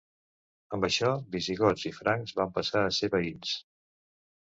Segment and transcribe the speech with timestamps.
[0.77, 3.57] Amb això visigots i francs van passar a ser veïns.